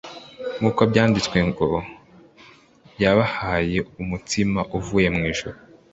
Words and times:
nk'uko 0.57 0.81
byanditswe 0.91 1.37
ngo: 1.49 1.67
Yabahaye 3.01 3.77
umutsima 4.01 4.61
uvuye 4.77 5.07
mu 5.15 5.21
ijuru.» 5.31 5.57